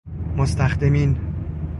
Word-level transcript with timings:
مستخدمین 0.37 1.15